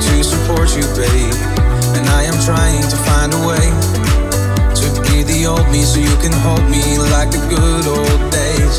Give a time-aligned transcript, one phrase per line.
[0.00, 1.34] To support you, babe.
[1.96, 3.66] And I am trying to find a way
[4.76, 8.76] to be the old me so you can hold me like the good old days.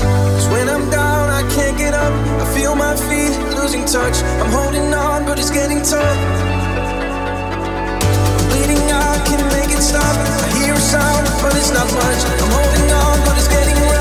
[0.00, 2.12] Cause when I'm down, I can't get up.
[2.40, 4.16] I feel my feet losing touch.
[4.40, 6.18] I'm holding on, but it's getting tough.
[8.48, 10.16] Bleeding out, can't make it stop.
[10.44, 12.20] I hear a sound, but it's not much.
[12.40, 13.99] I'm holding on, but it's getting rough.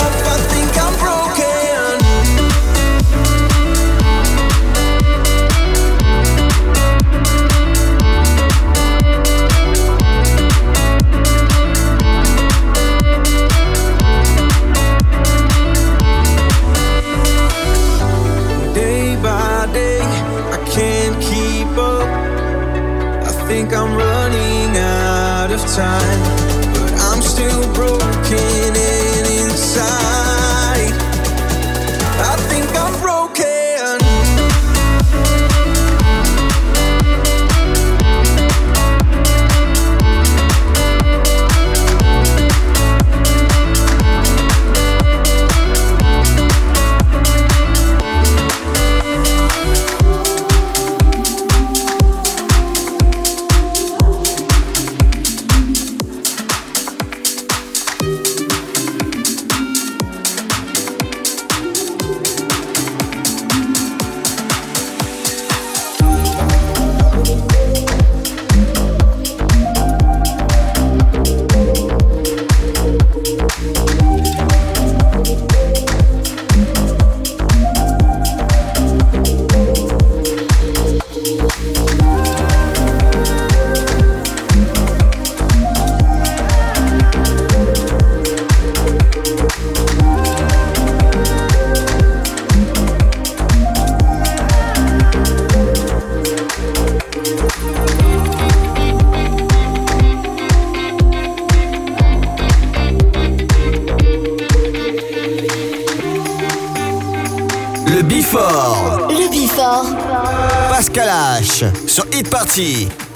[111.87, 113.08] Sur Hit Party.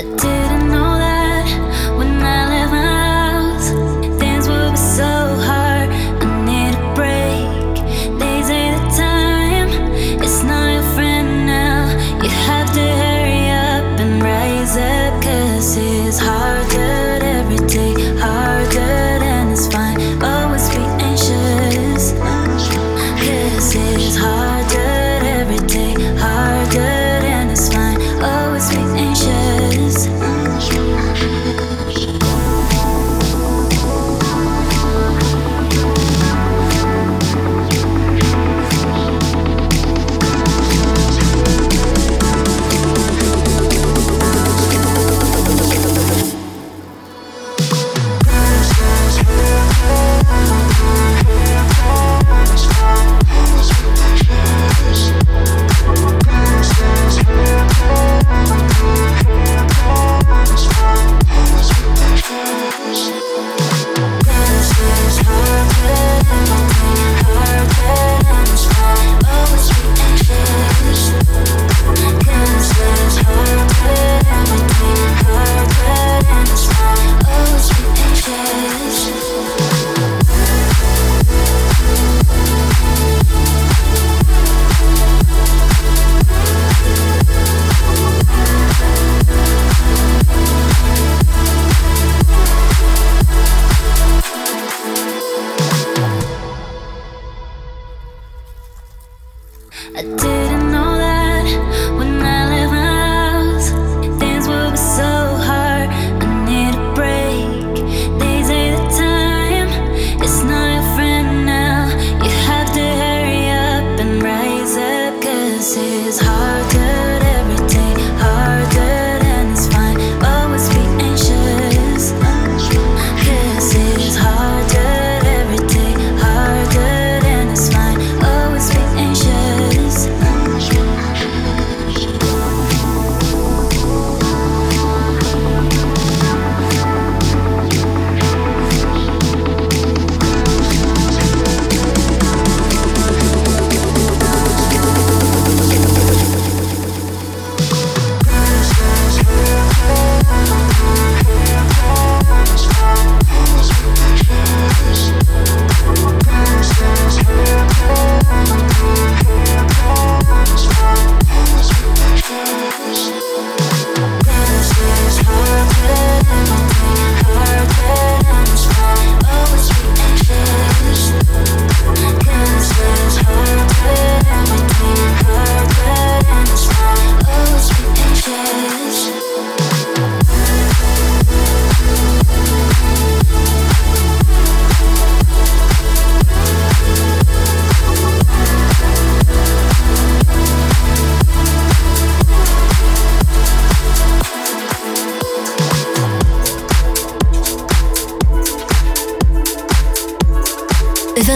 [0.00, 0.49] I do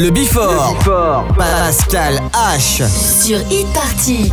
[0.00, 0.78] Le Bifort.
[1.36, 2.82] Pascal H.
[2.88, 4.32] Sur Hit Party.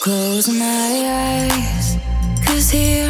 [0.00, 1.96] Close my eyes,
[2.44, 3.08] cause here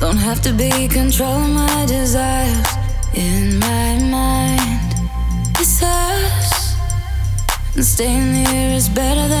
[0.00, 2.66] don't have to be controlling my desires
[3.14, 3.73] in my
[7.94, 9.33] Staying here is better than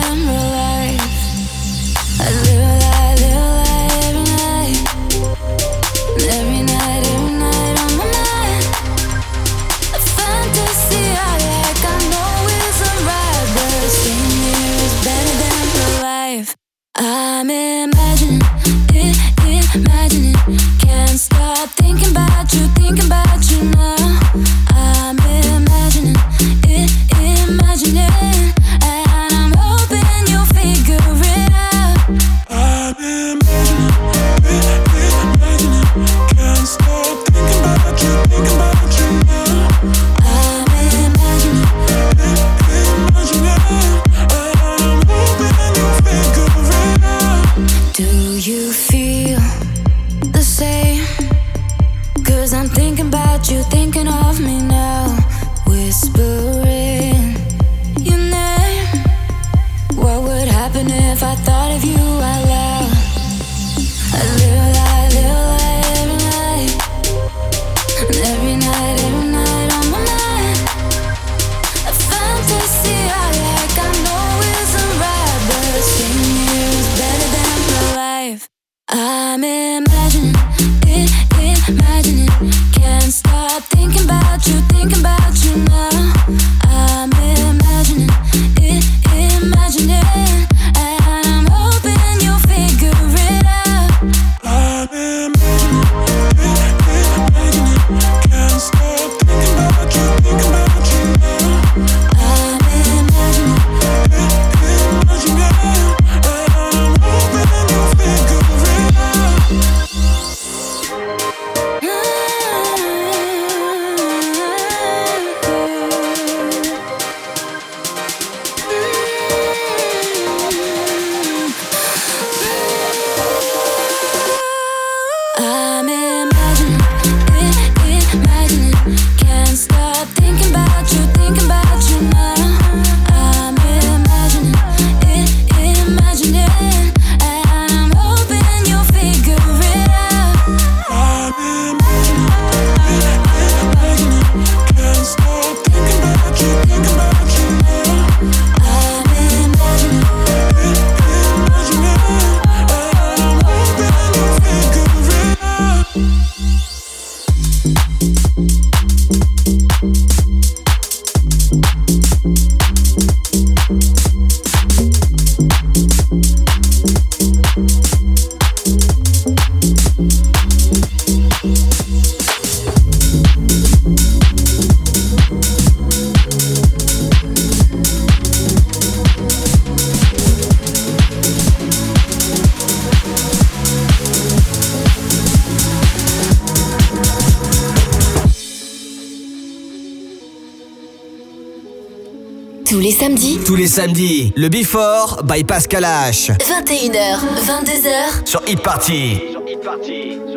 [193.64, 196.30] les samedis, le Before by Pascal H.
[196.32, 199.18] 21h, 22h sur Hit Party.
[199.32, 200.18] Sur Hit Party.
[200.30, 200.33] Sur Hit Party.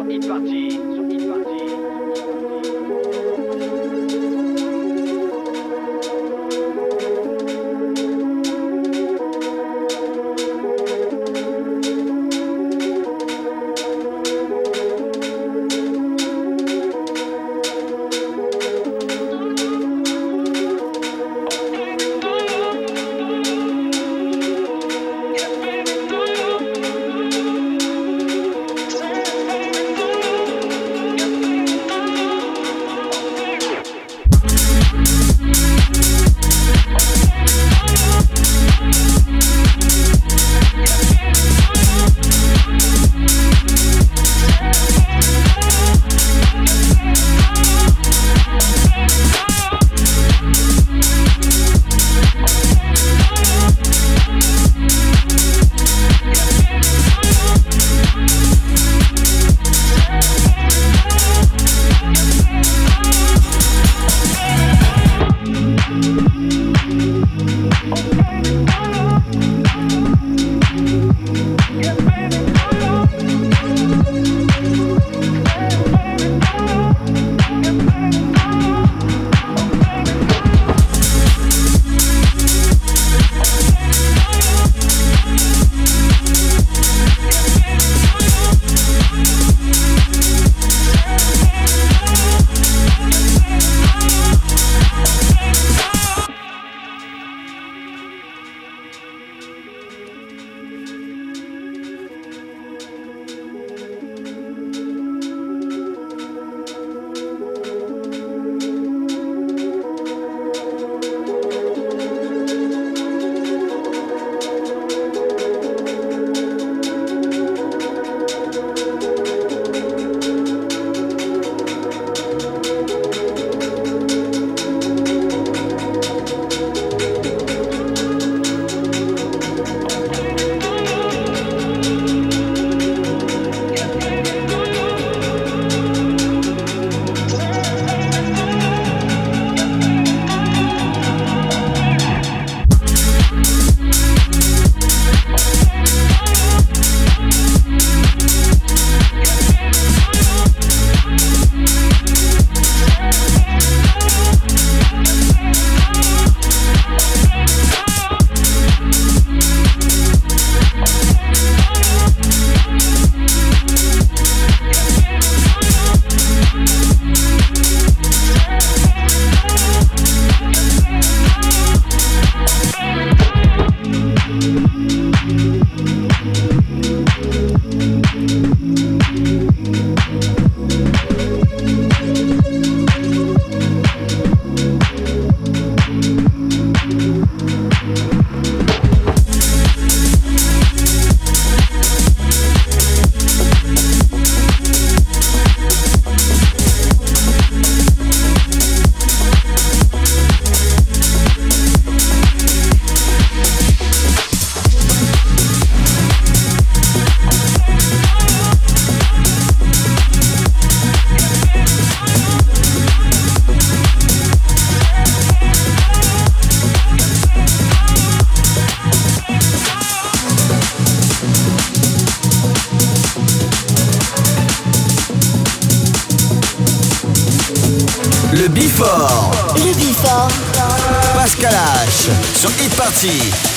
[232.78, 233.56] Party.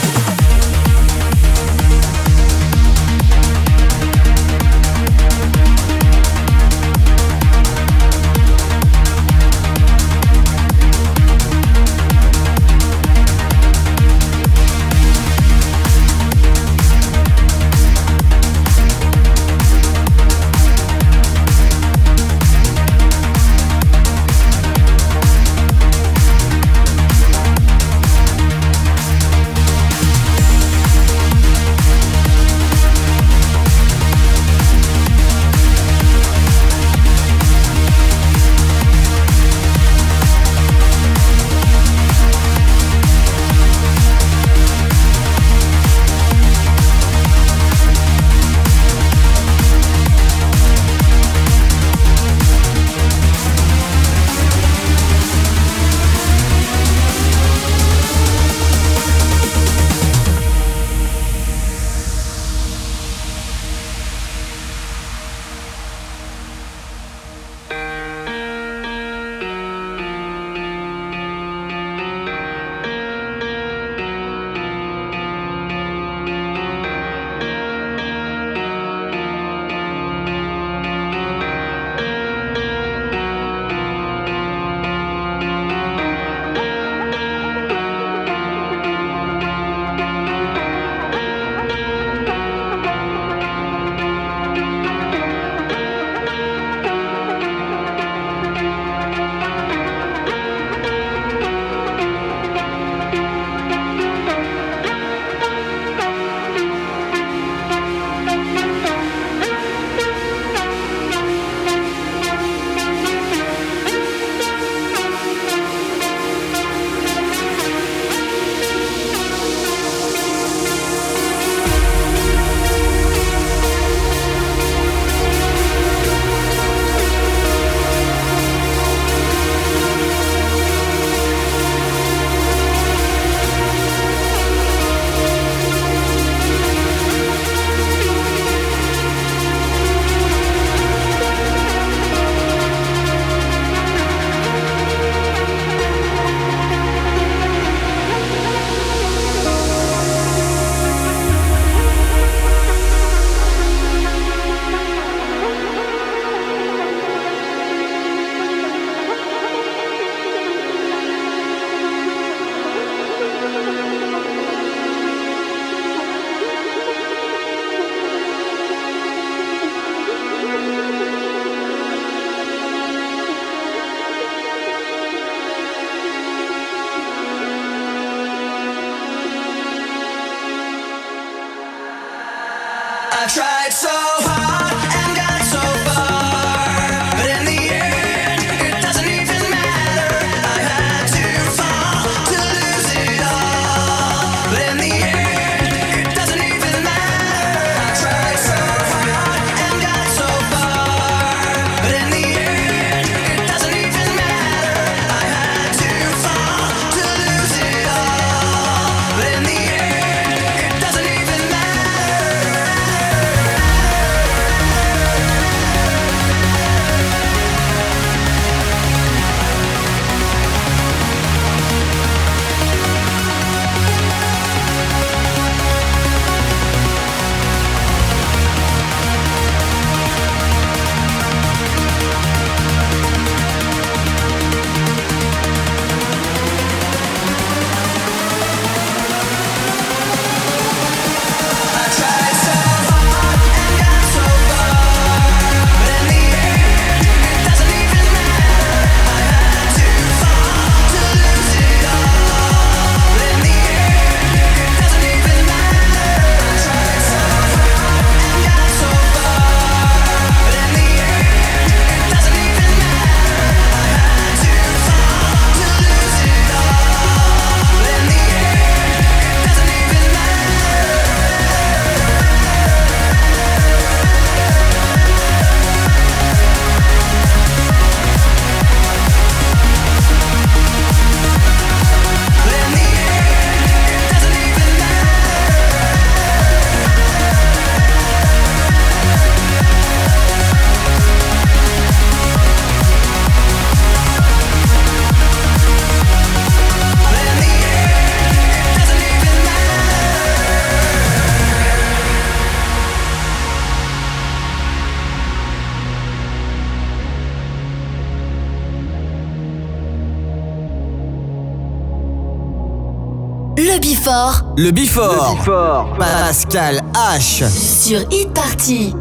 [314.63, 315.33] Le Bifort.
[315.33, 315.97] Le Bifort.
[315.97, 317.49] Pascal H.
[317.49, 318.93] Sur Hit Party.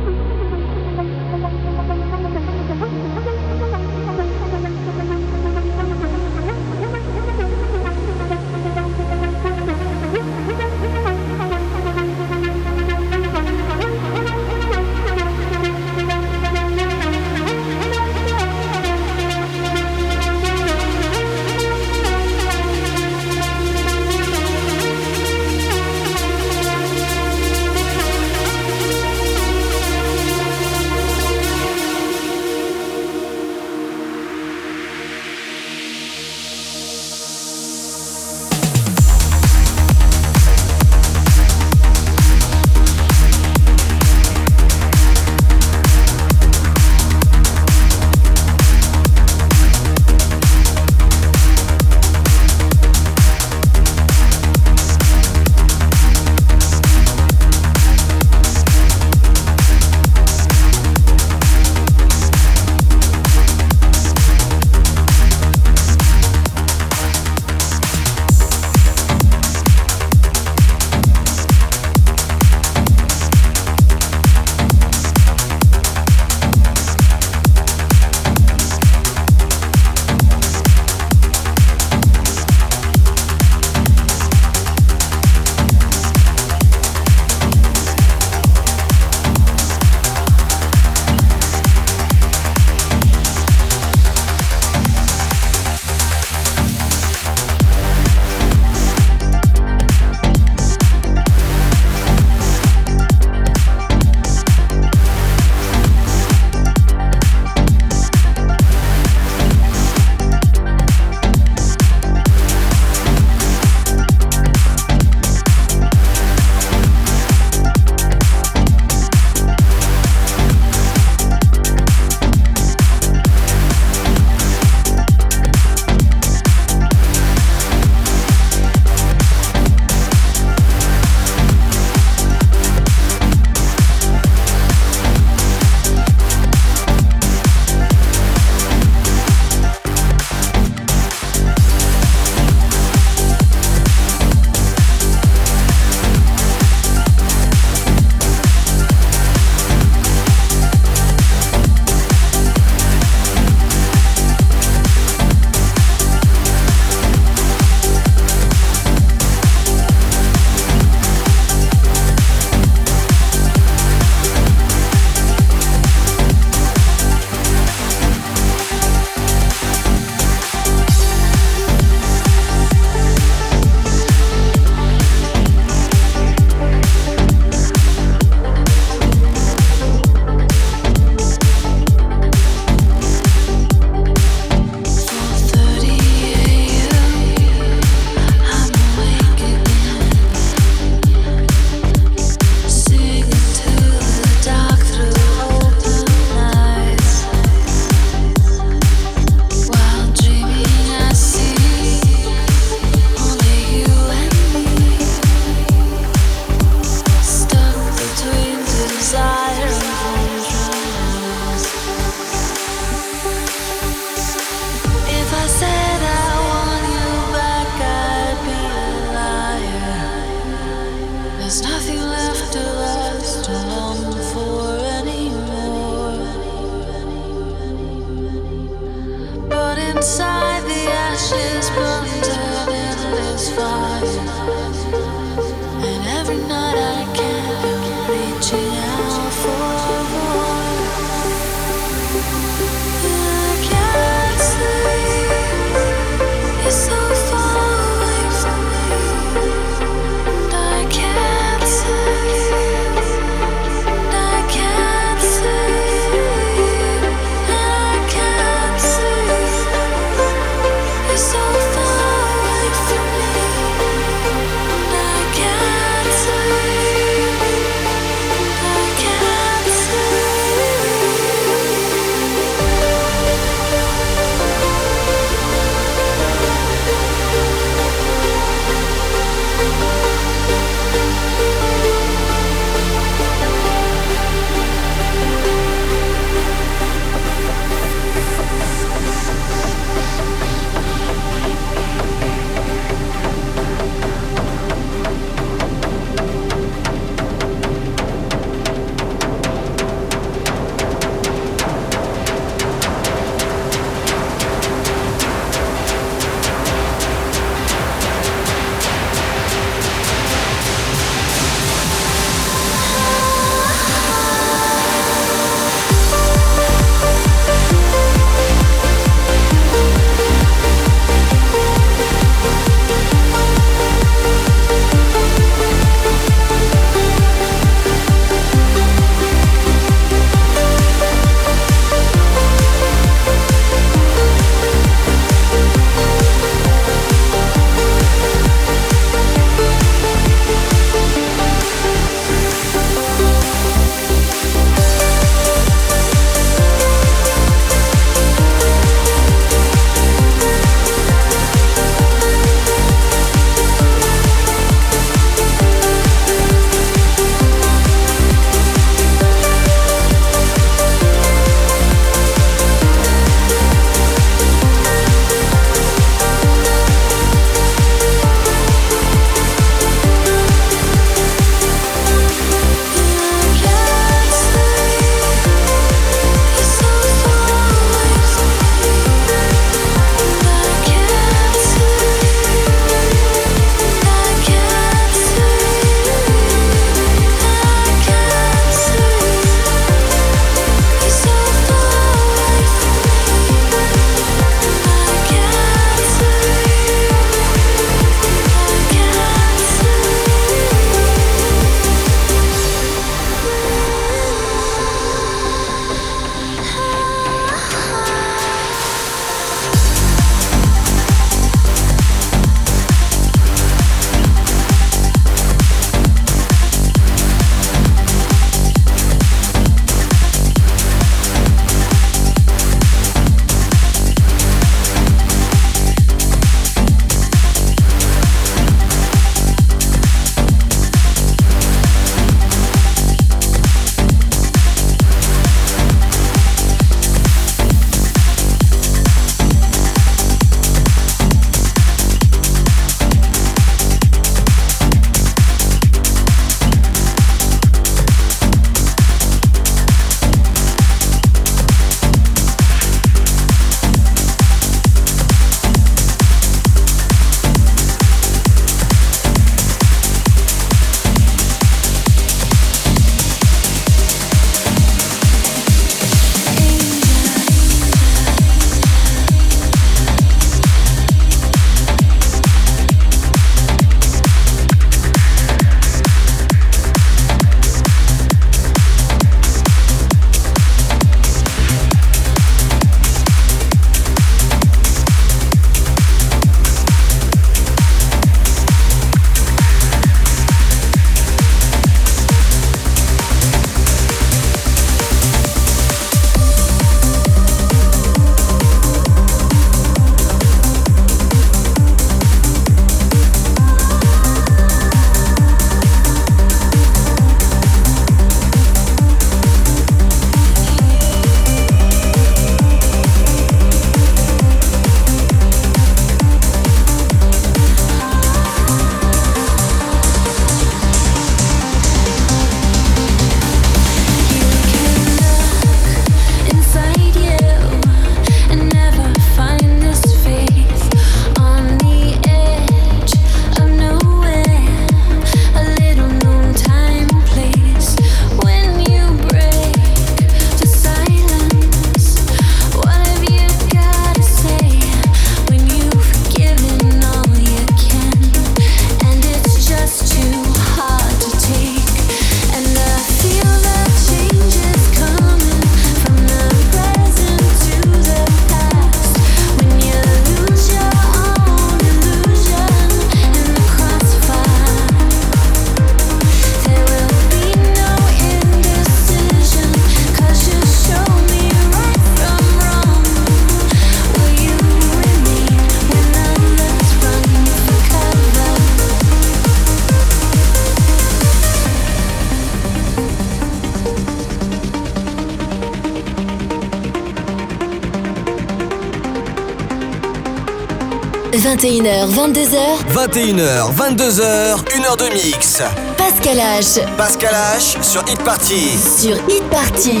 [591.62, 592.58] 21h, 22h.
[592.92, 595.62] 21h, 22h, 1h de mix.
[595.96, 596.80] Pascal H.
[596.96, 598.76] Pascal H sur Hit Party.
[598.98, 600.00] Sur Hit Party.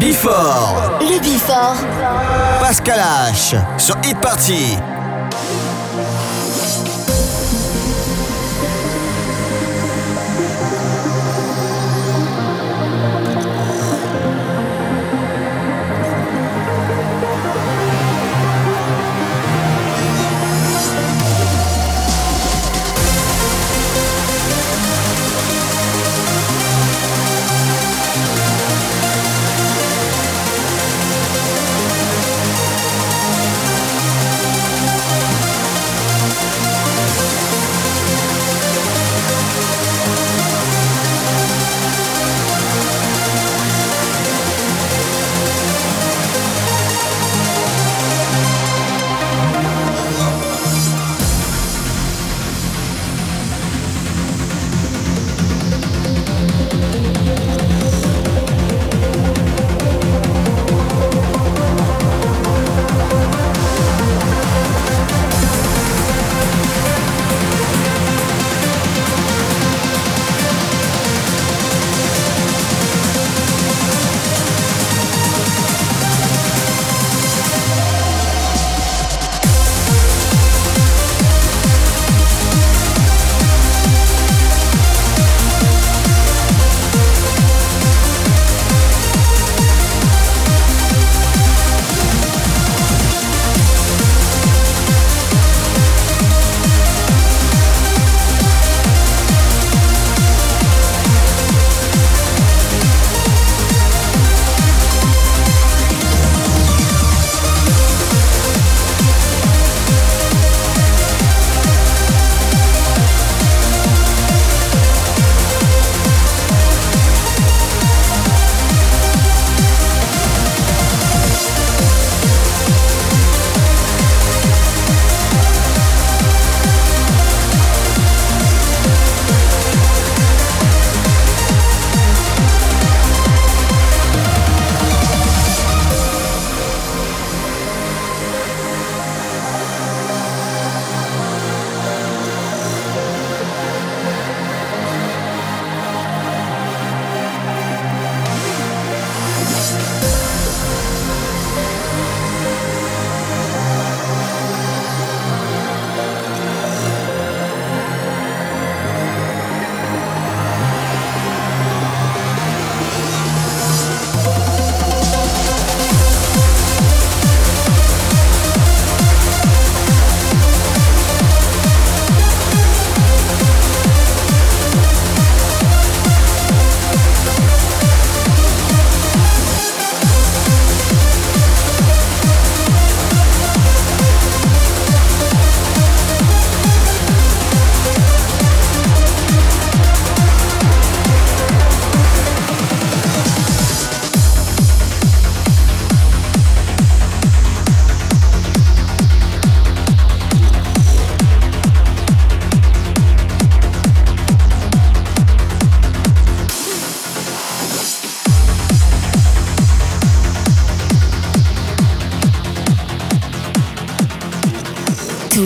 [0.00, 0.98] Le Bifort.
[0.98, 1.76] Le Bifort.
[2.58, 3.54] Pascal H.
[3.78, 4.16] Sur Hit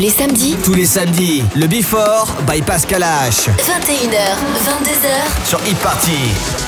[0.04, 0.54] les samedis.
[0.62, 3.48] Tous les samedis, le Before by Pascal H.
[3.56, 4.36] 21h,
[4.66, 5.48] 22h.
[5.48, 6.63] Sur Hit Party.